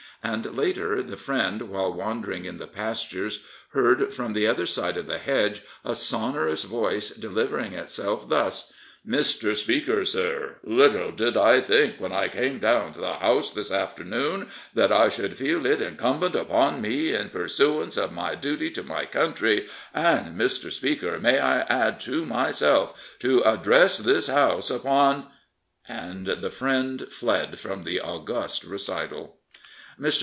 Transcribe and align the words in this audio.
And 0.23 0.55
later 0.55 1.01
the 1.01 1.17
friend, 1.17 1.63
while 1.63 1.91
wandering 1.93 2.45
in 2.45 2.57
the 2.59 2.67
pastures, 2.67 3.43
heard 3.71 4.13
from 4.13 4.33
the 4.33 4.45
other 4.45 4.67
side 4.67 4.95
of 4.95 5.07
the 5.07 5.17
hedge 5.17 5.63
a 5.83 5.95
sonorous 5.95 6.63
voice 6.63 7.09
delivering 7.09 7.73
itself 7.73 8.29
thus:" 8.29 8.71
Mr. 9.07 9.55
Speaker— 9.55 10.05
sir— 10.05 10.57
Little 10.63 11.11
did 11.11 11.35
I 11.37 11.59
think, 11.59 11.95
when 11.97 12.11
I 12.11 12.27
came 12.27 12.59
down 12.59 12.93
to 12.93 12.99
the 12.99 13.13
House 13.15 13.49
this 13.49 13.71
afternoon, 13.71 14.49
that 14.75 14.91
I 14.91 15.09
should 15.09 15.35
feel 15.37 15.65
it 15.65 15.79
inci^ipbent 15.79 16.35
upon 16.35 16.81
me, 16.81 17.13
in 17.15 17.29
pursuance 17.31 17.97
of 17.97 18.11
my 18.13 18.35
duty 18.35 18.69
to 18.69 18.83
my 18.83 19.05
country, 19.07 19.67
and, 19.91 20.39
Mr. 20.39 20.71
Speaker, 20.71 21.17
may 21.19 21.39
I 21.39 21.61
add 21.61 21.99
to 22.01 22.27
myself, 22.27 23.15
to 23.21 23.43
address 23.43 23.97
this 23.97 24.27
House 24.27 24.69
upon" 24.69 25.29
and 25.87 26.27
the 26.27 26.51
friend 26.51 27.07
fled 27.09 27.59
from 27.59 27.85
the 27.85 27.99
august 27.99 28.63
recital. 28.63 29.37
Mr. 29.99 30.17